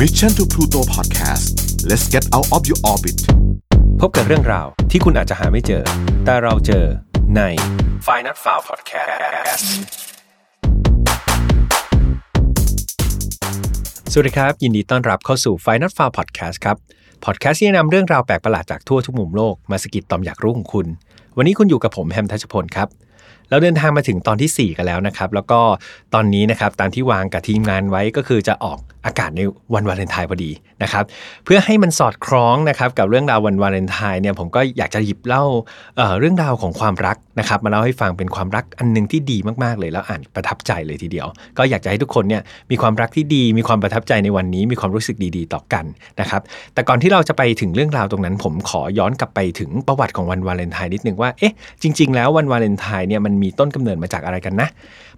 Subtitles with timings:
[0.00, 1.46] Mission to Pluto Podcast
[1.88, 3.18] let's get out of your orbit
[4.00, 5.82] พบกับเรื่องราวที่คุณอาจจะหาไม่เจอ
[6.24, 6.84] แต่เราเจอ
[7.36, 7.40] ใน
[8.06, 9.66] f i n a l f i l e Podcast
[14.12, 16.76] สวัสดีครับ ยินดีต้อนรับเข้าสู่ f i n a l f i l e Podcast ครับ
[17.24, 20.86] พอดแคสต์ที่นำเรื่องราวแปลกประหลาดจากทั่วทุกมุมโลกมาสกิดตอมอยากรู้ของคุณ
[21.36, 22.88] วันนี้คุณอยู่กับผมแฮมทัชพลครับ
[23.50, 25.60] เราเดินทางมาถึงตอนที่ 4 กันแล้วนะครับ แล้วก็
[26.14, 29.40] ตอนนี้นะครับตามที่วางกับทีมงานไว้ก็คือจะออก อากาศใน
[29.74, 30.50] วันวาเลนไทน์พอดี
[30.82, 31.04] นะครับ
[31.44, 35.44] เพื่อให้มันสอดคล้องนะครับกับเรื่องราววันวาเลนไทน์เนี่ยผมก็อยากจะหยิบเล่า
[35.96, 41.26] เเรื่องราวของความรักนะครับมาเล่าให้ฟังเป็นความรักอันหนึงที่ดีมากๆเลยแล้วอ่านประทับใจเลยทีเดียว
[41.58, 45.84] ก็อยากจะให้ทุกคนเนี่ยมีความรักที่ดี มีความประทับใจในวันนี้ มีความรู้สึกดีๆ ต่อกัน
[46.20, 46.42] นะครับ
[46.74, 54.68] แต่ก่อนที่เราจะไปถึงเรื่องราวตรงนั้น ผมขอย้อนกลับไปถึงประวัติของวันวาเลนไทน์นิดนึงว่าเอ๊ะจริง ๆ แล้ววันวาเลนไทน์เนี่ยมันมีต้นกำเนิดมาจากอะไรกันนะ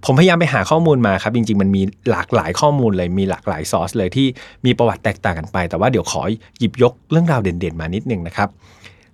[0.04, 4.26] ผมพยายามไปหาข้อมูลมาครับ จริง ๆ มันมีหลากหลายข้อมูลเลยมีหลากหลายซอสเลยที่
[4.66, 6.22] มีประวัติแตกต่างกันไป แต่ว่าเดี๋ยวขอ
[6.58, 8.50] หยิบยกเรื่องราวเด่นๆ มานิดนึงนะครับ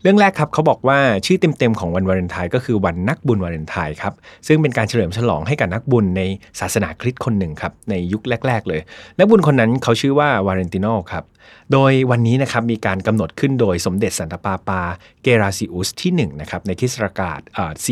[0.02, 4.14] เรื่องแรกครับเขาบอกว่าชื่อเต็มๆของวันวาเลนไทน์ก็คือวันนักบุญวาเลนไทน์ครับ
[4.46, 6.22] ซึ่งเป็นการเฉลิมฉลองให้กับนักบุญใน
[6.60, 8.80] ศาสนาคริสต์คนหนึ่งครับในยุคแรก ๆ เลย
[9.18, 11.24] นักบุญคนนั้นเขาชื่อว่าวาเลนติโนครับ
[11.72, 14.80] โดยวันนี้นะครับมีการกำหนดขึ้นโดยสมเด็จสันตะปาปา
[15.22, 17.40] เกราซิอุสที่1นะครับในคริสตศักราช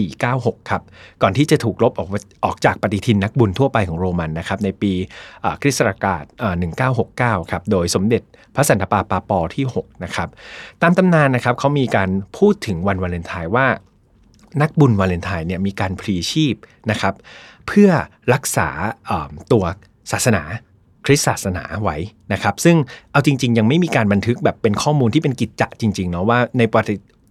[0.09, 0.83] 496 ครับ
[1.23, 2.09] ก่อนที่จะถูกลบออก
[2.45, 4.93] ออกจากปฏิทินนักบุญทั่วไปของโรมันนะครับในปี
[5.62, 6.25] คริสตศักราช
[6.87, 8.23] 1969 ครับโดยสมเด็จ
[8.55, 10.28] พระสันตปาปาปอที่6นะครับ
[10.83, 13.67] ตามตำนานนะครับเขามีการพูดถึงวันวาเลนไทน์ว่า
[14.62, 16.55] นักบุญวาเลนไทน์เนี่ยมีการพลีชีพ
[16.91, 17.15] นะครับ
[17.67, 17.91] เพื่อ
[18.34, 18.69] รักษา
[19.53, 19.65] ตัว
[20.12, 20.43] ศาสนา
[21.11, 21.97] ริสตศาสนาไว้
[22.33, 22.77] นะครับ ซึ่ง
[23.12, 26.62] เอาจริง ๆ ยังไม่มีการบันทึกแบบเป็นข้อมูลที่เป็นกิจจะจริงๆเนาะว่าใน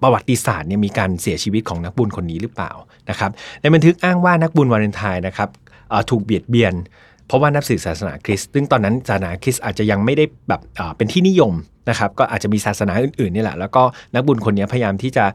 [0.01, 2.71] ประวัติศาสตร์เนี่ยมีการเสียชีวิตของนักบุญคนนี้หรือเปล่า
[3.09, 5.49] นะครับในบันทึกอ้างว่านักบุญวาเลนไทน์นะครับ
[6.09, 6.73] ถูกเบียดเบียน
[7.27, 10.61] เพราะว่านับถือศาสนาคริสต์ซึ่งตอนนั้นศาสนาคริสต์อาจจะยังไม่ได้แบบ
[10.97, 11.53] เป็นที่นิยม
[11.89, 15.25] นะครับก็อาจจะมีศาสนาอื่นๆนี่แหละแล้วก็นักบุญคนนี้พยายามที่จะ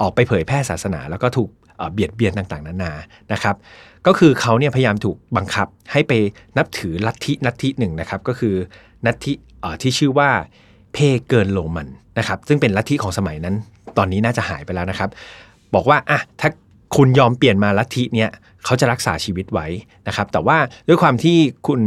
[0.00, 1.48] ออกไปเผยแพร่ศาสนา แล้วก็ถูก
[1.92, 2.92] เบียดเบียนต่างๆ นานา
[3.32, 3.56] นะครับ
[4.06, 6.12] ก็คือเขาเนี่ยพยายามถูกบังคับให้ไป
[6.58, 8.54] นับถือลัทธิลัทธิหนึ่งนะครับ ก็คือ
[9.06, 9.32] ลัทธิ
[9.82, 10.30] ที่ชื่อว่า
[10.92, 10.98] เพ
[11.28, 11.88] เกินโลมัน
[12.18, 13.54] นะครับ ซึ่งเป็นลัทธิของสมัยนั้น
[13.98, 15.10] ตอนนี้น่าจะหายไปแล้วนะครับ
[15.74, 16.48] บอกว่าอะถ้า
[16.96, 18.30] คุณยอมเปลี่ยนมาลัทธิเนี่ย
[18.64, 19.66] เขาจะรักษาชีวิตไว้
[20.08, 21.80] นะครับ แต่ว่าด้วยความที่คุณ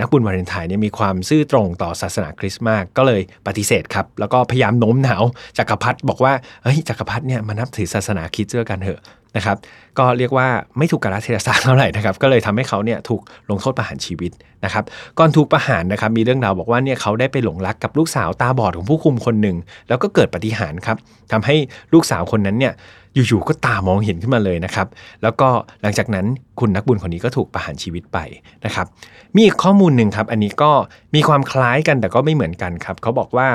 [0.00, 5.24] นักบุญวาเลนไทน์เนี่ยมีความซื่อตรงต่อศาสนาคริสต์มาก ก็เลยปฏิเสธครับ แล้วก็พยายามโน้มน้าว
[5.58, 9.00] จักรพรรดิบอกว่าเฮ้ยจักรพรรดิเนี่ยมานับถือศาสนาคริสต์ด้วยกันเถอะ
[9.36, 9.56] นะครับ
[9.98, 13.20] ก็เรียกว่าไม่ถูกกาลเทศะเท่าไหร่นะครับ ก็เลยทำให้เขาเนี่ยถูก
[13.50, 14.32] ลงโทษประหารชีวิต
[14.64, 14.84] นะครับ
[15.18, 19.56] ก่อนถูกประหารนะครับ มีเรื่องราวบอกว่าเนี่ยเขาได้ไปหลงรักกับลูกสาวตาบอดของผู้คุมคนหนึ่ง
[19.88, 20.96] แล้วก็เกิดปฏิหารครับ
[21.32, 21.56] ทำให้
[21.92, 22.72] ลูกสาวคนนั้นเนี่ย
[23.14, 24.86] อยู่ๆก็ตามองเห็นขึ้นมาเลยนะครับ
[25.22, 25.48] แล้วก็
[25.82, 26.26] หลังจากนั้น
[26.60, 28.18] คุณนักบุญคนนี้ก็ถูกประหารชีวิตไป
[28.64, 28.86] นะครับ
[29.34, 30.70] มีอีกข้อมูลหนึ่งครับ อันนี้ก็
[31.14, 33.48] มีความคล้ายกันแต่ก็ไม่เหมือนกันครับ เขาบอกว่า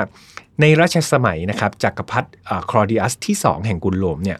[0.60, 2.28] ในรัชสมัยนะครับจักรพรรดิ
[2.70, 4.38] คลอดิอัสที่ 2 แห่งกุลโรมเนี่ย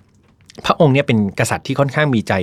[0.64, 2.34] พระองค์เนี่ยเป็นกษัตริย์ที่ค่อนข้างมีใจ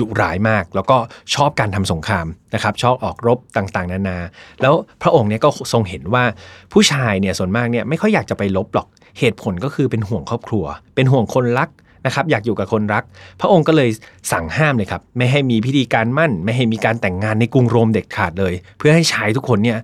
[0.00, 0.96] ดุร้ายมาก แล้วก็
[1.34, 4.18] ชอบการทำสงครามนะครับ ชอบออกรบต่างๆ นานา
[4.60, 6.24] แล้วพระองค์เนี่ยก็ทรงเห็นว่า
[6.72, 8.86] ผู้ชายเนี่ยส่วนมากเนี่ยไม่ค่อยอยากจะไปลบหรอก
[9.18, 10.64] เหตุผลก็คือเป็นห่วงครอบครัว
[10.94, 11.68] เป็นห่วงคนรัก
[12.06, 13.04] นะครับอยากอยู่กับคนรัก
[13.40, 13.90] พระองค์ก็เลย
[14.32, 19.78] สั่งห้ามเลยครับ ไม่ให้มีพิธีการมั่น ไม่ให้มีการแต่งงานในกรุงโรมเด็ดขาดเลย เพื่อให้ชายทุกคนเนี่ย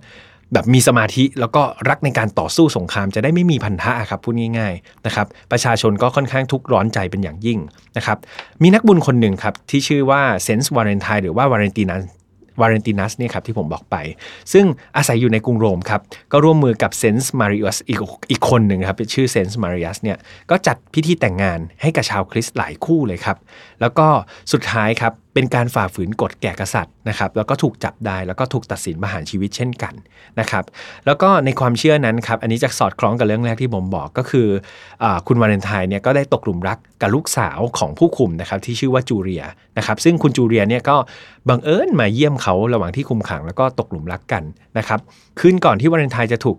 [0.53, 7.59] แบบมีสมาธิแล้วก็รักในการต่อสู้สงครามจะได้ไม่มีพันธะครับพูดง่ายๆนะครับประชาชนก็ค่อนข้างทุกข์ร้อนใจเป็นอย่างยิ่ง
[7.97, 8.17] นะครับ
[8.61, 12.01] มีนักบุญคนหนึ่งครับที่ชื่อว่า Saint วาเลนไทน์หรือว่าวาเลนตินัน
[12.61, 13.95] วาเลนตินัสเนี่ยครับที่ผมบอกไป
[14.53, 14.65] ซึ่ง
[14.97, 16.01] อาศัยอยู่ในกรุงโรมครับ
[16.31, 17.99] ก็ร่วมมือกับ Saint มาริอัสอีก
[18.31, 20.17] อีกคนหนึ่งครับชื่อ Saint มาริอัสเนี่ย
[20.49, 23.37] ก็จัดพิธีแต่งงานให้กับชาวคริสต์หลายคู่เลยครับ
[23.81, 24.07] แล้วก็
[24.53, 29.93] สุดท้ายครับ เป็นการฝ่าฝืนกฎแห่งกษัตริย์นะครับ แล้วก็ถูกจับได้แล้วก็ถูกตัดสินประหารชีวิตเช่นกัน
[30.39, 30.63] นะครับ
[31.05, 34.47] แล้วก็ในความเชื่อนั้นครับ อันนี้จะสอดคล้องกับเรื่องแรกที่ผมบอกก็คือ
[35.03, 39.43] อคุณวาเลนไทน์เนี่ยก็ได้ตกหลุมรักกับลูกสาวของผู้คุมนะครับที่ชื่อว่าจูเลีย
[39.77, 40.95] นะครับ ซึ่งคุณจูเลียเนี่ยก็
[41.49, 44.43] บังเอิญมาเยี่ยมเขาระหว่างที่คุมขังแล้วก็ตกหลุมรักกัน
[44.77, 44.99] นะครับ
[45.39, 46.57] คืนก่อนที่วาเลนไทน์จะถูก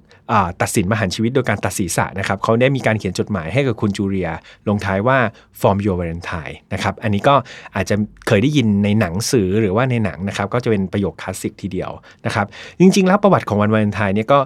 [0.62, 4.30] ตัดสินประหารชีวิตโดยการตัดศีรษะนะครับเขาได้มีการเขียนจดหมายให้กับคุณจูเลีย
[4.68, 5.18] ลงท้ายว่า
[5.60, 7.34] from your valentine นะครับอันนี้ก็
[7.74, 7.94] อาจจะ
[8.26, 11.90] เคยได้ยินในหนังสือหรือว่าในหนังนะครับก็จะเป็นประโยคคลาสสิกทีเดียว
[12.26, 12.46] นะครับ
[12.80, 14.38] จริง ๆ แล้วประวัติของวันวาเลนไทน์เนี่ยก็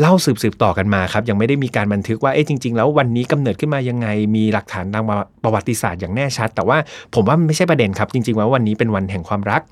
[0.00, 5.04] เล่าสืบๆต่อกันมาครับยังไม่ได้มีการบันทึกว่าเอ๊ะจริง ๆ แล้ววันนี้กำเนิดขึ้นมายังไงมีหลักฐานทาง
[5.44, 6.78] ประวัติศาสตร์อย่างแน่ชัด แต่ว่า
[7.14, 9.62] ผมว่าไม่ใช่ประเด็นครับจริงๆว่าวันนี้เป็นวันแห่งความรัก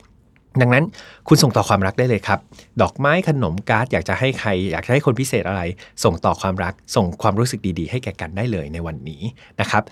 [0.61, 0.85] ดังนั้น
[1.29, 2.39] คุณส่งต่อความรักได้เลยครับ
[2.83, 5.63] ดอกไม้ขนมการ์ดอยากจะให้ใคร อยากจะให้คนพิเศษอะไร
[6.05, 9.23] ส่งต่อความรัก ส่งความรู้สึกดีๆ ให้แก่กันได้เลยในวันนี้
[9.61, 9.83] นะครับ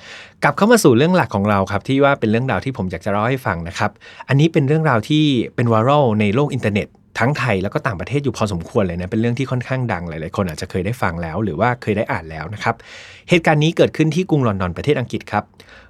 [0.42, 3.90] กลับเข้ามาสู่เรื่องหลักของเราครับ ที่ว่าเป็นเรื่องราวที่ผมอยากจะเล่าให้ฟังนะครับ
[4.28, 5.24] อันนี้เป็นเรื่องราวที่
[5.54, 6.88] เป็นไวรัลในโลกอินเทอร์เน็ต
[7.20, 12.74] ทั้งไทยแล้วก็ต่างประเทศอยู่พอสมควรเลยนะเป็นเรื่องที่ค่อนข้างดังหลายๆคนอาจจะเคยได้ฟังแล้ว หรือว่าเคยได้อ่านแล้วนะครับ
[13.28, 15.44] เหตุการณ์นี้เกิดขึ้นที่กรุงลอนดอนประเทศอังกฤษครับ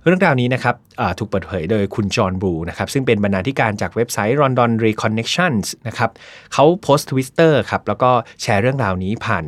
[0.05, 0.75] เรื่องราวนี้นะครับ
[1.19, 6.11] ถูกเปิดเผยโดยคุณจอห์นบูนะครับซึ่งเป็นบรรณาธิการจากเว็บไซต์ London Reconnections นะครับ
[6.53, 8.11] เขาโพสต์ทวิตเตอร์ครับแล้วก็
[8.43, 9.45] แชร์เรื่องราวนี้ผ่าน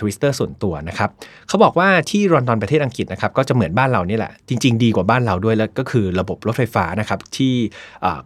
[0.00, 1.10] ทวิตเตอร์ส่วนตัวนะครับ
[1.48, 7.54] เขาบอกว่าที่ลอนดอนประเทศอังกฤษนะครับก็จะเหมือนบ้านเรานี่แหละ จริง ๆ ดีกว่าบ้านเราด้วยแล้วก็คือระบบรถไฟฟ้านะครับที่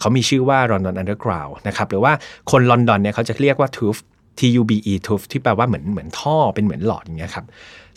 [0.01, 2.13] เขามีชื่อว่า London Underground นะครับหรือว่า
[2.51, 3.97] คนลอนดอนเนี่ยเขาจะเรียกว่า Tube
[4.39, 7.47] T U B E Tube ที่แปลว่าเหมือนเหมือนท่อเป็นเหมือนหลอดอย่างเงี้ยครับ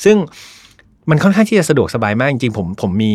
[0.03, 0.17] ซึ่ง
[1.09, 3.13] มันค่อนข้างที่จะสะดวกสบายมากจริงๆผมผมมี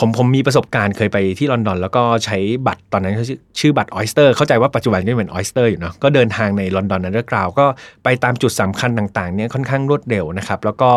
[0.00, 3.26] ผมผมมีประสบการณ์เคยไปที่ลอนดอน แล้วก็ใช้บัตรตอนนั้นเขา
[3.60, 7.66] ชื่อบัตร Oyster เข้าใจว่าปัจจุบันก็เป็น Oyster อยู่เนาะก็เดินทางใน London Underground ก็
[8.04, 10.90] ไปตามจุดสำคัญต่างๆเนี่ยค่อนข้างรวดเร็วนะครับ แล้วก็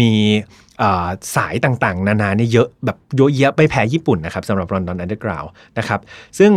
[0.00, 0.10] มี
[1.36, 5.44] สายต่างๆ นานาเนี่ยเยอะแบบเยอะแยะไม่แพ้ญี่ปุ่นนะครับสำหรับ London Underground
[5.78, 6.00] นะครับ
[6.38, 6.52] ซึ่ง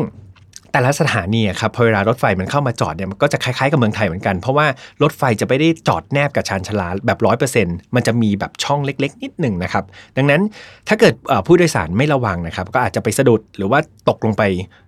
[0.72, 4.66] แต่ละสถานีครับพอเวลารถไฟมันเข้ามาจอดเนี่ยมันก็จะคล้ายๆกับเมืองไทยเหมือนกัน เพราะว่า
[5.04, 9.84] รถไฟจะไม่ได้จอดแนบกับชานชาลาแบบร้อยเปอร์เซ็นต์มันจะมีแบบช่องเล็ก ๆ นิดหนึ่งนะครับ
[10.18, 10.42] ดังนั้น
[10.88, 11.14] ถ้าเกิด
[11.48, 13.80] ผู้โดยสารไม่ระวังนะครับ ก็อาจจะไปสะดุดหรือว่า
[14.10, 14.44] ตกลงไป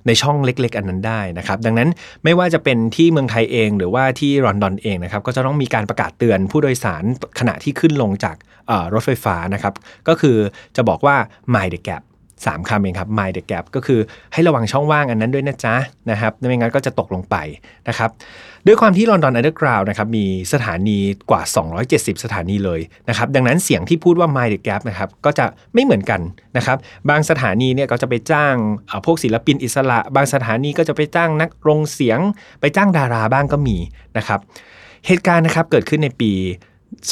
[0.08, 1.90] ในช่องเล็ก ๆ อันนั้นได้นะครับ ดังนั้น
[2.24, 7.04] ไม่ว่าจะเป็นที่เมืองไทยเองหรือว่าที่ลอนดอนเองนะครับ ก็จะต้องมีการประกาศเตือนผู้โดยสาร
[7.40, 8.36] ขณะที่ขึ้นลงจาก
[8.94, 9.74] รถไฟฟ้านะครับ
[10.08, 10.38] ก็คือ
[10.76, 11.16] จะบอกว่า
[11.54, 12.04] mind the gap
[12.48, 14.00] 3คำเองครับ mind the gap ก็คือ
[14.34, 15.76] ให้ระวังช่องว่างอันนั้นด้วยนะจ๊ะ
[16.12, 17.36] นะครับไม่งั้นก็จะตกลงไป
[17.88, 18.10] นะครับ
[18.66, 20.98] ด้วยความที่ลอนดอนอันเดอร์กราวนะครับมีสถานี
[21.30, 21.42] กว่า
[21.84, 26.22] 270 สถานีเลยนะครับดังนั้นเสียงที่พูดว่า mind the gap นะครับก็จะไม่เหมือนกัน
[26.58, 26.78] นะครับ
[27.10, 28.56] บางสถานีเนี่ยก็จะไปจ้าง
[29.06, 32.20] พวกศิลปินอิสระ บางสถานีก็จะไปจ้างนักรงเสียง
[32.60, 33.78] ไปจ้างดาราบ้างก็มี
[34.18, 34.40] นะครับ
[35.08, 36.34] เหตุการณ์นะครับเกิดขึ้นในปี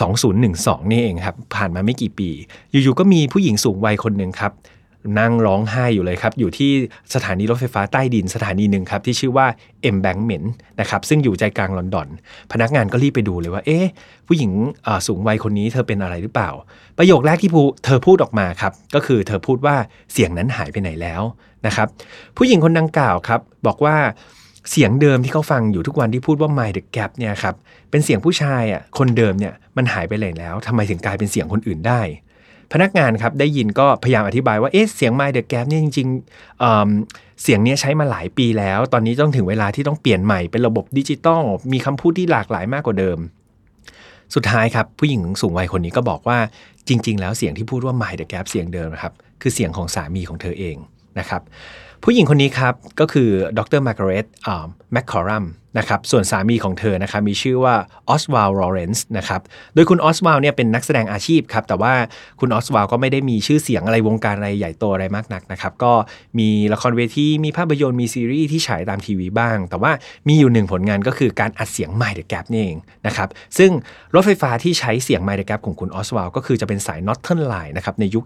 [0.07, 2.29] 2012 นี่เองครับ ผ่านมาไม่กี่ปี
[2.71, 4.51] อยู่ๆก็มีผู้หญิงสูงวัยคนหนึ่งครับ
[5.19, 6.71] นั่งร้องไห้อยู่เลยครับ อยู่ที่
[7.13, 9.47] สถานีรถไฟฟ้าใต้ดินสถานีหนึ่งครับ ที่ชื่อว่า
[9.89, 10.47] Embankment
[10.79, 12.07] นะครับ ซึ่งอยู่ใจกลางลอนดอน
[12.51, 13.85] พนักงานก็รีบไปดูเลยว่า เอ๊ะ
[14.27, 14.51] ผู้หญิง
[15.07, 16.49] สูงวัยคนนี้เธอเป็นอะไรหรือเปล่า
[16.97, 17.51] ประโยคแรกที่
[17.85, 19.75] เธอพูดออกมาครับ ก็คือเธอพูดว่า
[20.13, 21.21] เสียงนั้นหายไปไหนแล้ว
[21.65, 21.87] นะครับ
[22.37, 23.95] ผู้หญิงคนดังกล่าวครับ บอกว่า
[24.71, 27.55] เสียงเดิมที่เขาฟังอยู่ทุกวันที่พูดว่า My the Gap เนี่ยครับ
[27.91, 32.01] เป็นเสียงผู้ชายอะคนเดิมเนี่ยมันหายไปเลยแล้วทำไมถึงกลายเป็นเสียงคนอื่นได้
[32.73, 43.17] พนักงานครับได้ยินก็พยายามอธิบายว่าเอ๊ะเสียง My the Gap เนี่ยจริงๆเสียงนี้ใช้มาหลายปีแล้ว ตอนนี้ต้องถึงเวลาที่ต้องเปลี่ยนใหม่เป็นระบบดิจิตอลมีคำพูดที่หลากหลายมากกว่าเดิม
[44.35, 46.37] สุดท้ายครับผู้หญิงสูงวัยคนนี้ก็บอกว่า
[46.87, 50.75] จริง ๆ แล้วเสียงที่พูดว่า My the Gap เสียงเดิมครับคือเสียงของสามีของเธอเอง
[51.19, 51.41] นะครับ
[52.03, 54.25] ผู้หญิงคนนี้ครับก็คือดรมาร์กาเร็ต
[54.91, 55.45] แมคคอรัม
[55.77, 57.75] นะครับส่วนสามีของเธอนะครับมีชื่อว่า
[58.09, 59.41] ออสวาลลอเรนซ์นะครับ
[59.75, 61.93] โดยคุณออสวาลเนี่ยเป็นนักแสดงอาชีพครับแต่ว่า
[62.39, 65.93] คุณออสวาลก็ไม่ได้มีชื่อเสียงอะไรวงการอะไรใหญ่โตอะไรมากนักนะครับก็
[66.39, 69.91] มีละครเวทีมีภาพยนตร์มีซีรีส์ที่ฉายตามทีวีบ้าง แต่ว่า
[70.27, 72.77] มีอยู่หนึ่งผลงานก็คือการอัดเสียง Mind the Gap นี่เอง
[73.07, 73.71] นะครับซึ่ง
[74.15, 78.25] รถไฟฟ้าที่ใช้เสียง Mind the Gap ของคุณออสวาลก็คือจะเป็นสาย Northern Line นะครับในยุค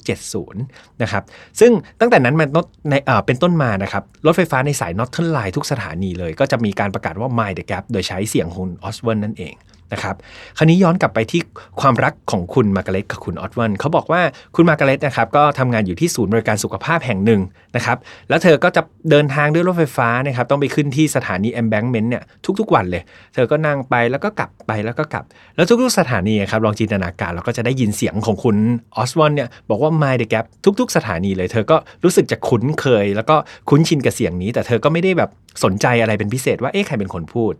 [0.49, 1.23] 70นะครับ
[1.59, 2.49] ซึ่งตั้งแต่นั้นมัน
[2.89, 2.93] ใน
[3.25, 9.53] เป็นต้นมานะครับรถไฟฟ้าในสาย Northern Line ทุกสถานีเลย ก็จะมีการประกาศว่า Mind the Gap โดยใช้เสียงคุณออสเวิร์นนั่นเอง
[9.93, 10.15] นะครับ
[10.57, 11.41] คราวนี้ย้อนกลับไปที่
[11.81, 14.21] ความรักของคุณมาร์กาเร็ตกับคุณออสวาลเขาบอกว่า
[14.55, 17.41] คุณมาร์กาเร็ตนะครับก็ทำงานอยู่ที่ศูนย์บริการสุขภาพแห่งหนึ่ง
[17.75, 17.97] นะครับ
[18.29, 22.23] แล้วเธอก็จะเดินทางด้วยรถไฟฟ้านะครับต้องไปขึ้นที่สถานี Embankment เนี่ย
[22.59, 23.03] ทุกๆวันเลย
[23.33, 25.23] เธอก็นั่งไปแล้วก็กลับไปแล้วก็กลับ
[25.55, 28.57] แล้วทุกๆสถานีครับลองจินตนาการเราก็จะได้ยินเสียงของคุณ
[28.97, 30.45] ออสวาลเนี่ยบอกว่า Mind the Gap
[30.79, 33.35] ทุก ๆ สถานีเลย เธอก็รู้สึกจะคุ้นเคย แล้วก็
[33.69, 35.31] คุ้นชินกับเสียงนี้ แต่เธอก็ไม่ได้แบบ
[35.63, 37.53] สนใจอะไรเป็นพิเศษว่าเอ๊ะใครเป็นคนพูด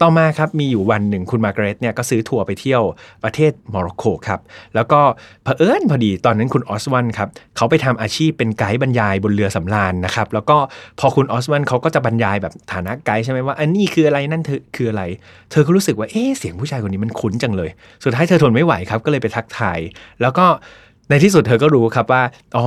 [0.00, 2.82] ต่อมาครับมีอยู่วันหนึ่งคุณมาร์กาเร็ตเนี่ยก็ซื้อทัวร์ไปเที่ยว
[3.24, 4.40] ประเทศโมร็อกโกครับ
[4.74, 5.00] แล้วก็
[5.44, 10.56] เผอิญพอดีตอนนั้นคุณออสวาลครับเขาไปทำอาชีพเป็นไกด์บรรยายบนเรือสำราญนะครับแล้วก็
[11.00, 15.02] พอคุณออสวาลเขาก็จะบรรยายแบบฐานะไกด์ใช่ไหมว่าอันนี้คืออะไรนั่นเธอคืออะไร
[15.50, 17.70] เธอก็รู้สึกว่าเอ๊เสียงผู้ชายคนนี้มันคุ้นจังเลย
[18.04, 19.78] สุดท้ายเธอทนไม่ไหวครับก็เลยไปทักทาย
[20.20, 20.46] แล้วก็
[21.10, 22.22] ในที่สุดเธอก็รู้ครับว่า
[22.56, 22.66] อ๋อ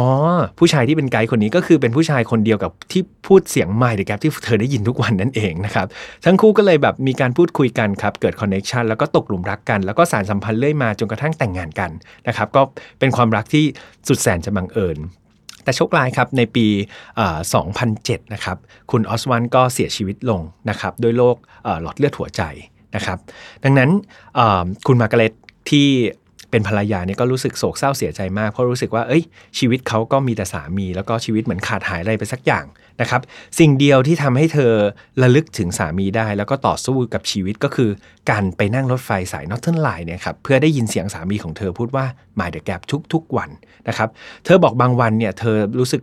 [0.60, 5.88] ผู้ชายที่เป็นไกด์คนนี้ก็คือเป็นผู้ชายคนเดียวกับที่พูดเสียง Mind the Gap ที่เธอได้ยินทุกวันนั่นเองนะครับ
[6.26, 11.92] ทั้งคู่ก็เลยแบบมีการพูดคุยกันครับ เกิด connection แล้วก็ตกหลุมรักกัน แล้วก็สานสัมพันธ์เรื่อยมาจนกระทั่งแต่งงานกัน
[12.28, 12.62] นะครับ ก็
[13.00, 13.66] เป็นความรักที่
[14.08, 14.98] สุดแสนจะบังเอิญ
[15.64, 16.68] แต่โชคร้ายครับ ในปี
[17.50, 18.58] 2007 นะครับ
[18.92, 21.36] คุณออสวันก็เสียชีวิตลงนะครับด้วยโรค
[21.82, 22.42] หลอดเลือดหัวใจ
[22.96, 23.18] นะครับ
[23.64, 23.90] ดังนั้น
[24.88, 25.34] คุณมาร์กาเร็ต
[25.70, 25.88] ที่
[26.52, 29.24] เป็นภรรยาเนี่ยก็รู้สึกโศกเศร้าเสียใจมาก เพราะรู้สึกว่าเอ้ย
[29.60, 32.66] ชีวิตเขาก็มีแต่สามี แล้วก็ชีวิตเหมือนขาดหายอะไรไปสักอย่าง
[33.02, 33.22] นะครับ
[33.60, 34.74] สิ่งเดียวที่ทำให้เธอ
[35.22, 37.90] ระลึกถึงสามีได้ แล้วก็ต่อสู้กับชีวิตก็คือ
[38.30, 42.06] การไปนั่งรถไฟสายนอตเทิร์นไลน์เนี่ยครับเพื่อได้ยินเสียงสามีของเธอพูดว่า
[42.40, 42.82] My the Gap
[43.14, 43.50] ทุกๆวัน
[43.88, 44.10] นะครับ
[44.46, 46.02] เธอบอกบางวันเนี่ยเธอรู้สึก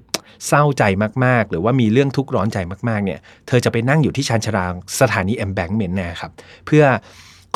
[0.49, 0.83] เศร้าใจ
[1.25, 4.67] มากๆ หรือว่ามีเรื่องทุกข์ร้อนใจมากๆเนี่ยเธอจะไปนั่งอยู่ที่ชานชาลา
[5.01, 6.33] สถานี Embankment นะครับ
[6.67, 6.85] เพื่อ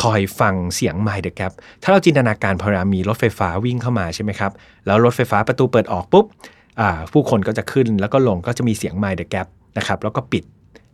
[0.02, 4.52] คอยฟังเสียง My the Gap ถ้าเราจินตนาการพอรามีรถไฟฟ้าวิ่งเข้ามาใช่ไหมครับ
[4.86, 6.24] แล้วรถไฟฟ้าประตูเปิดออกปุ๊บ
[7.12, 9.46] ผู้คนก็จะขึ้นแล้วก็ลงก็จะมีเสียง My the Gap
[9.78, 10.44] นะครับแล้วก็ปิด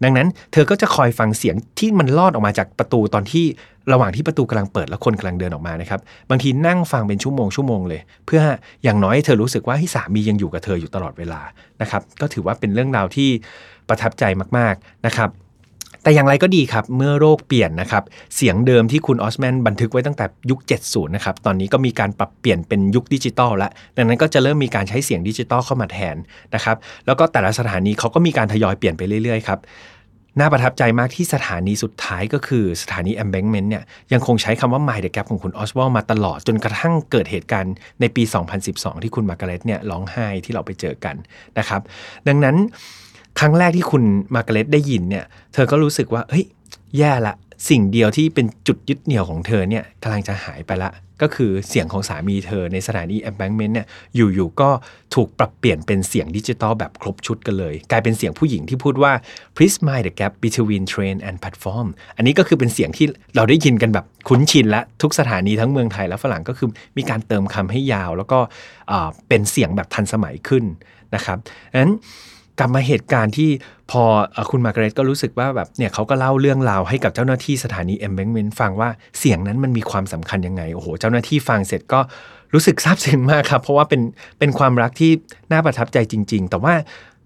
[0.04, 3.44] ดังนั้นเธอก็จะคอยฟังเสียงที่มันลอดออกมาจากประตูตอนที่
[3.92, 6.00] ระหว่างที่ประตูกำลังเปิดแล้วคนกำลังเดินออกมานะครับ
[6.30, 8.42] บางทีนั่งฟังเป็นชั่วโมงชั่วโมงเลย เพื่อ
[8.82, 11.40] อย่างน้อยเธอรู้สึกว่าให้สามียังอยู่กับเธออยู่ตลอดเวลา
[11.82, 13.30] นะครับก็ถือว่าเป็นเรื่องราวที่
[13.88, 14.24] ประทับใจ
[14.58, 15.30] มากๆนะครับ
[16.08, 18.04] แต่อย่างไรก็ดีครับ เมื่อโลกเปลี่ยนนะครับ
[18.36, 26.16] เสียงเดิมที่คุณออสวาลบันทึกไว้ตั้งแต่ยุค 70 นะครับ ตอนนี้ก็มีการปรับเปลี่ยนเป็นยุคดิจิตอลแล้วดังนั้นก็จะเริ่มมีการใช้เสียงดิจิตอลเข้ามาแทน
[26.54, 29.58] นะครับ แล้วก็แต่ละสถานีเขาก็มีการทยอยเปลี่ยนไปเรื่อยๆครับ
[30.38, 38.22] น่าประทับใจมากที่สถานีสุดท้ายก็คือสถานี Embankment เนี่ยยังคงใช้คำว่า Mind the Gap ของคุณออสวาลมาตลอดจนกระทั่งเกิดเหตุการณ์ในปี
[38.62, 41.16] 2012 ที่คุณมาร์กาเร็ตเนี่ยร้องไห้ที่เราไปเจอกัน
[41.58, 41.80] นะครับ
[42.28, 42.56] ดังนั้น
[43.38, 44.02] ครั้งแรกที่คุณ
[44.34, 46.44] มาร์กาเร็ตได้ยินเนี่ย เธอก็รู้สึกว่า เฮ้ย
[46.98, 47.34] แย่ละ
[47.68, 50.90] สิ่งเดียวที่เป็นจุดยึดเหนี่ยวของเธอเนี่ยกำลังจะหายไปละ
[51.22, 54.70] ก็คือเสียงของสามีเธอในสถานี Embankment เนี่ย อยู่ๆ ก็
[55.14, 59.12] ถูกปรับเปลี่ยนเป็นเสียงดิจิตอลแบบครบชุดกันเลย กลายเป็นเสียงผู้หญิงที่พูดว่า
[59.56, 68.38] please mind the gap between train and platform อันนี้ก็คือเป็นเสียงที่เราได้ยินกันแบบคุ้นชินและทุกสถานีทั้งเมืองไทยและฝรั่งก็คือมีการเติมคำให้ยาว แล้วก็
[69.28, 70.64] เป็นเสียงแบบทันสมัยขึ้น
[71.14, 71.38] นะครับ
[71.80, 71.92] นั้น
[72.58, 73.50] กลับมาเหตุการณ์ที่
[73.90, 74.02] พอ
[74.50, 82.00] คุณมาร์กาเร็ตก็รู้สึกว่าแบบเนี่ยเขาก็เล่าเรื่องราวให้กับเจ้าหน้าที่สถานี Embankment ฟังว่าเสียงนั้นมันมีความสำคัญยังไงโอ้โหเจ้าหน้าที่ฟังเสร็จก็
[82.54, 84.00] รู้สึกซาบซึ้งมากครับ เพราะว่าเป็น
[84.38, 85.10] เป็นความรักที่
[85.52, 86.74] น่าประทับใจจริง ๆ แต่ว่า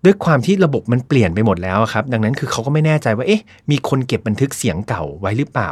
[0.04, 5.70] ด้วยความที่ระบบมันเปลี่ยนไปหมดแล้วครับ ดังนั้นคือเขาก็ไม่แน่ใจว่าเอ๊ะมีคนเก็บบันทึกเสียงเก่าไว้หรือเปล่า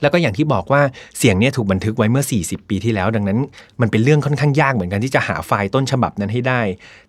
[0.00, 0.82] แล้วก็อย่างที่บอกว่า
[1.18, 3.38] เสียงนี้ถูกบันทึกไว้เมื่อ 40 ปีที่แล้ว ดังนั้น
[3.80, 6.60] มันเป็นเรื่องค่อนข้างยากเหมือนกันที่จะหาไฟล์ต้นฉบับนั้นให้ได้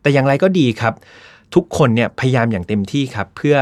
[0.02, 0.94] แต่อย่างไรก็ดีครับ
[1.56, 3.58] ทุกคนเนี่ยพยายามอย่างเต็มที่ครับ เพื่อ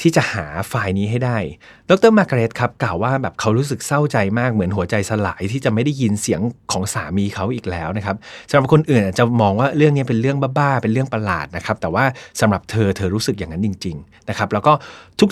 [0.00, 1.38] ที่จะหาไฟล์นี้ให้ได้
[1.90, 6.40] ดรมาร์กาเร็ตครับกล่าวว่าแบบเขารู้สึกเศร้าใจมากเหมือนหัวใจสลายที่จะไม่ได้ยินเสียง
[6.72, 8.16] ของสามีเขาอีกแล้วนะครับ
[8.48, 12.04] สำหรับคนอื่นจะมองว่าเรื่องนี้เป็นเรื่องบ้าๆเป็นเรื่องประหลาดนะครับแต่ว่า
[12.40, 14.72] สำหรับเธอเธอรู้สึกอย่างนั้นจริงๆนะครับแล้วก็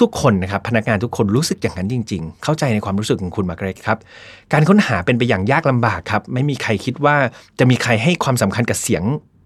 [0.03, 3.99] ทุกๆคนนะครับพนักงานทุกคนรู้สึกอย่างนั้นจริง ๆ เข้าใจในความรู้สึกของคุณมาร์กาเร็ตครับ
[4.53, 7.17] การค้นหาเป็นไปอย่างยากลำบากครับไม่มีใครคิดว่า
[7.59, 9.05] จะมีใครให้ความสำคัญกับเสียง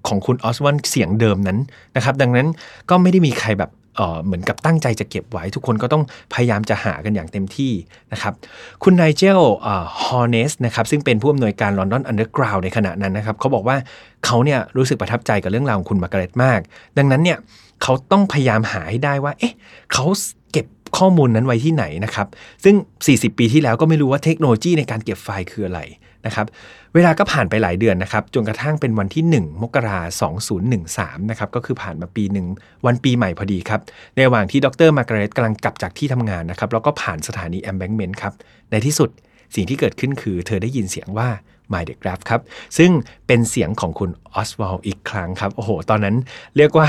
[0.08, 1.58] ของคุณออสวันเสียงเดิมนั้น
[1.96, 2.46] นะครับ ดังนั้น
[2.90, 3.72] ก็ไม่ได้มีใครแบบ
[4.24, 6.02] เหมือนกับตั้งใจจะเก็บไว้ ทุกคนก็ต้อง
[6.34, 7.72] พยายามจะหากันอย่างเต็มที่
[8.12, 8.32] นะครับ
[8.82, 9.40] คุณไนเจล
[10.02, 13.76] ฮอร์เนสนะครับซึ่งเป็นผู้อำนวยการ London Underground ในขณะนั้นนะครับเขาบอกว่า
[14.24, 16.60] เขาเนี่ยรู้สึกประทับใจกับเรื่องราวของคุณมาร์กาเร็ตมาก
[16.98, 17.38] ดังนั้นเนี่ย
[17.82, 19.54] เขาต้องพยายามหาให้ได้ว่า เอ๊ะ
[19.92, 20.04] เขา
[20.52, 20.66] เก็บ
[20.98, 22.26] ข้อมูลนั้นไว้ที่ไหนนะครับ
[22.64, 22.74] ซึ่ง
[23.06, 25.80] 40 ปีที่แล้วก็ไม่รู้ว่าเทคโนโลยีในการเก็บไฟล์คืออะไร
[26.26, 26.46] นะครับ
[26.96, 30.32] เวลาก็ผ่านไปหลายเดือนนะครับ จนกระทั่งเป็นวันที่ 1 มกราคม
[30.82, 32.46] 2013นะครับ ก็คือผ่านมาปีหนึ่ง
[32.86, 33.80] วันปีใหม่พอดีครับ
[34.14, 38.34] ในระหว่างที่ดรมาร์กาเร็ตกำลังกลับจากที่ทำงานนะครับ แล้วก็ผ่านสถานี Embankment ครับ
[38.70, 39.10] ในที่สุด
[39.54, 41.28] สิ่งที่เกิดขึ้นคือ เธอได้ยินเสียงว่า
[41.72, 42.40] Mind the Gap ครับ
[42.78, 42.90] ซึ่ง
[43.26, 46.16] เป็นเสียงของคุณออสวาลอีกครั้งครับ โอ้โห ตอนนั้น
[46.56, 46.88] เรียกว่า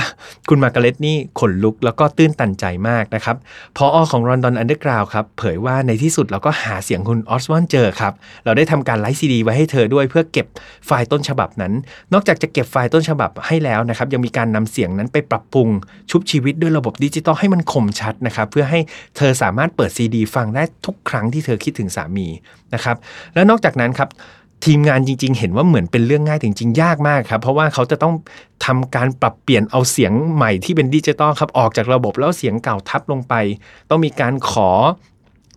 [0.50, 3.38] คุณมาร์กาเร็ตนี่ขนลุกแล้วก็ตื้นตันใจมากนะครับ
[3.78, 8.14] ผอ.ของ London Underground ครับ เผยว่าในที่สุดเราก็หาเสียงคุณออสวาลเจอครับ
[8.46, 10.48] เราได้ทำการ write ซีดีไว้ให้เธอด้วยเพื่อเก็บ
[10.86, 11.74] ไฟล์ต้นฉบับนั้น
[12.14, 15.70] นอกจากจะเก็บไฟล์ต้นฉบับให้แล้วนะครับยังมีการนำเสียงนั้นไปปรับปรุง
[16.12, 18.80] ชุบชีวิตด้วยระบบดิจิตอลให้มันคมชัดนะครับเพื่อให้
[19.18, 22.28] เธอสามารถเปิดซีดีฟังได้ทุกครั้งที่เธอคิดถึงสามี
[22.74, 22.98] นะครับ
[23.34, 24.10] และนอกจากนั้นครับ
[24.66, 28.14] ทีมงานจริง ๆ เห็นว่าเหมือนเป็นเรื่องง่ายจริงๆยากมากครับ เพราะว่าเขาจะต้อง
[28.66, 33.34] ทำการปรับเปลี่ยนเอาเสียงใหม่ที่เป็นดิจิตอลครับออกจากระบบแล้วเสียงเก่าทับลงไป
[33.90, 34.70] ต้องมีการขอ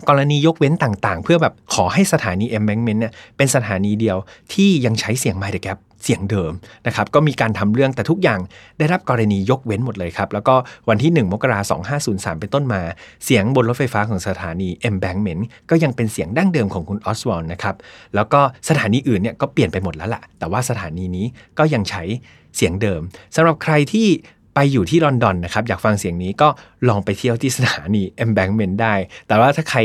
[0.09, 4.17] กรณียกเว้นต่างๆ เพื่อแบบขอให้สถานี Embankment เนี่ยเป็นสถานีเดียว
[4.53, 6.53] ที่ยังใช้เสียง Mind the Gap เสียงเดิม
[6.87, 8.41] นะครับก็มีการทำเรื่องแต่ทุกอย่าง
[8.79, 10.55] ได้รับกรณียกเว้นหมดเลยครับ แล้วก็
[10.89, 11.81] วันที่ 1 มกราคม
[12.17, 12.83] 2503 เป็นต้นมา
[13.25, 17.75] เสียงบนรถไฟฟ้าของสถานี Embankment ก็ยังเป็นเสียงดั้งเดิมของคุณออสวอลนะครับ
[18.15, 21.27] แล้วก็สถานีอื่นเนี่ยก็เปลี่ยนไปหมดแล้วละแต่ว่าสถานีนี้
[21.59, 22.03] ก็ยังใช้
[22.57, 23.01] เสียงเดิม
[23.37, 24.09] สำหรับใครที่
[24.55, 26.49] ไปอยู่ที่ลอนดอนนะครับอยากฟังเสียงนี้ก็
[26.89, 28.95] ลองไปเที่ยวที่สถานี Embankment ได้
[29.29, 29.81] แต่ว่าถ้าใคร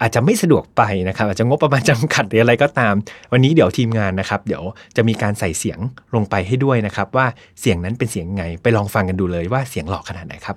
[0.00, 2.94] อาจจะไม่สะดวกไปนะครับอาจจะงบประมาณจำกัดหรืออะไรก็ตาม
[3.32, 4.62] วันนี้เดี๋ยวทีมงานนะครับ เดี๋ยว
[4.96, 5.78] จะมีการใส่เสียง
[6.14, 7.26] ลงไปให้ด้วยนะครับ ว่า
[7.60, 10.56] เสียงนั้นเป็นเสียงไง ไปลองฟังกันดูเลยว่าเสียงหลอกขนาดไหนครับ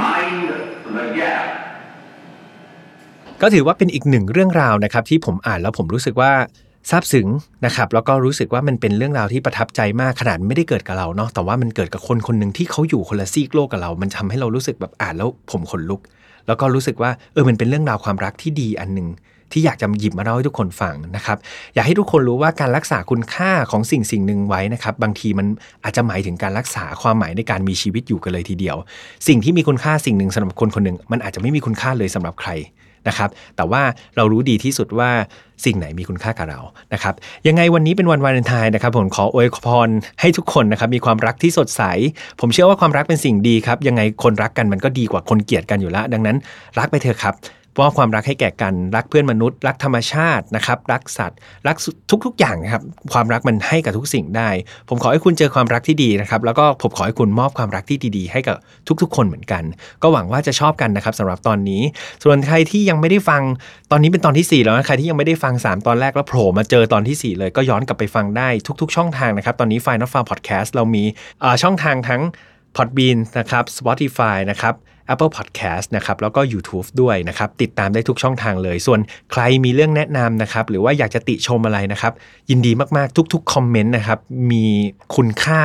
[0.00, 0.48] Mind
[0.96, 1.46] the gap
[3.42, 6.32] ก็ถือว่าเป็นอีกหนึ่งเรื่องราวนะครับ ที่ผมอ่านแล้วผมรู้สึกว่า
[6.90, 7.28] ซาบซึ้ง
[7.66, 16.00] นะครับแล้วก็รู้สึกว่ามันเป็นเรื่องราวที่ประทับใจมากขนาดไม่ได้เกิดกับเราเนาะแต่ว่ามันเกิดกับคนคนหนึ่งที่เขาอยู่คนละซีกโลกกับเรา มันทำให้เรารู้สึกแบบอ่านแล้วผมขนลุก
[16.46, 19.08] แล้วก็รู้สึกว่าเออมันเป็นเรื่องราวความรักที่ดีอันหนึ่ง
[19.52, 21.38] ที่อยากจะหยิบมาเล่าให้ทุกคนฟังนะครับ
[21.74, 25.46] อยากให้ทุกคนรู้ว่าการรักษาคุณค่าของสิ่งสิ่งหนึ่งไว้นะครับ บางทีมัน
[25.84, 28.76] อาจจะหมายถึงการรักษาความหมายในการมีชีวิตอยู่กันเลยทีเดียว
[29.28, 32.50] สิ่งที่มีคุณค่าสิ่งหนึ่งสำหรับคนคนหนึ่งมันอาจจะไม่มีคุณค่าเลยสำหรับใคร
[33.08, 33.82] นะครับ แต่ว่า
[34.16, 35.10] เรารู้ดีที่สุดว่า
[35.64, 36.60] สิ่งไหนมีคุณค่ากับเรา
[36.92, 37.14] นะครับ
[37.48, 39.88] ยังไงวันนี้เป็นวันวาเลนไทน์นะครับ ผมขออวยพร
[40.20, 41.82] ให้ทุกคนนะครับมีความรักที่สดใส
[42.40, 46.36] ผมเชื่อว่าความรักเป็นสิ่งดีครับ ยังไงคนรักกันมันก็ดีกว่าคนเกลียดกันอยู่แล้ว ดังนั้น
[46.78, 47.34] รักไปเถอะครับ
[47.80, 51.76] มอบความรักให้แก่กันรักเพื่อนมนุษย์ รักธรรมชาตินะครับรักสัตว์ รัก
[52.24, 54.48] ทุกๆ อย่างนะครับความรักมันให้กับทุกสิ่งได้
[54.88, 58.56] ผมขอให้คุณเจอความรักที่ดีนะครับแล้วก็ผมขอให้คุณมอบความรักที่ดีๆ ให้กับ
[59.02, 59.62] ทุกๆ คนเหมือนกัน
[60.02, 61.82] ก็หวังว่าจะชอบกันนะครับสำหรับตอนนี้
[62.24, 63.42] ส่วนใครที่ยังไม่ได้ฟัง
[63.90, 68.48] ตอนนี้เป็นตอนที่ 4 แล้วนะใครที่ยังไม่ได้ฟัง 3 ตอนแรกแล้วโผล่มาเจอตอนที่ 4 เลยก็ย้อนกลับไปฟังได้
[68.80, 71.04] ทุก ๆ ช่องทางนะครับตอนนี้ Final Farm Podcast เรามี
[71.62, 72.22] ช่องทางทั้ง
[72.76, 74.74] Podbean นะครับ Spotify นะครับ
[75.12, 79.00] Apple Podcast นะครับแล้วก็ YouTube ด้วยนะครับติดตามได้ทุกช่องทางเลย ส่วน
[79.32, 82.12] ใครมีเรื่องแนะนำนะครับหรือว่าอยากจะติชมอะไรนะครับ
[82.50, 84.18] ยินดีมาก ๆ ทุก ๆ คอมเมนต์นะครับ
[84.50, 84.64] มี
[85.16, 85.60] คุณค่า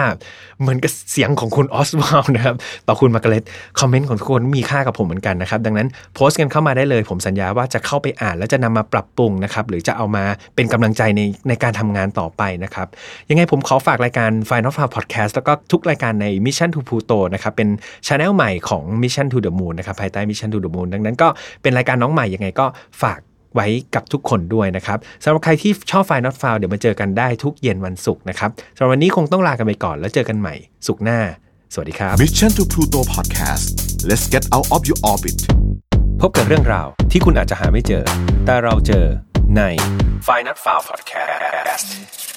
[0.62, 2.56] เหมือนกับเสียงของคุณออสวาลนะครับ
[2.88, 3.44] ต่อคุณมาร์กเร็ต
[3.80, 10.24] คอมเมนต์ของทุกคนมีค่ากับผมเหมือนกันนะครับดังนั้นโพสต์กันเข้ามาได้เลย ผมสัญญาว่าจะเข้าไปอ่าน แล้วจะนำมาปรับปรุงนะครับหรือจะเอามา
[10.56, 12.88] เป็นกำลังใจในในการทำงานต่อไปนะครับ
[13.30, 17.70] ยังไงผมขอฝากรายการ Final f a r Podcast แล้วก็ทุกรายการใน Mission to Pluto นะครับเป็น
[18.08, 21.28] ช anel ใหม่ของ Mission to the Moon นะครับภายใต้ Mission to the Moon ดังนั้นก็
[21.62, 22.66] เป็นรายการน้องใหม่ยังไงก็
[23.02, 23.20] ฝาก
[23.56, 30.56] ไว้กับทุกคนด้วยนะครับสำหรับใครที่ชอบไฟล์ not file เดี๋ยวมาเจอกันได้ทุกเย็นวันศุกร์นะครับสำหรับวันนี้คงต้องลากันไปก่อนแล้วเจอกันใหม่
[30.88, 31.20] ศุกร์หน้า
[31.74, 33.66] สวัสดีครับ Mission to Pluto Podcast
[34.10, 35.40] let's get out of your orbit
[36.22, 38.04] พบกับเรื่องราวที่คุณอาจจะหาไม่เจอ
[38.46, 39.06] แต่เราเจอ
[39.58, 39.62] ใน
[40.28, 42.37] f i n a l f i l e Podcast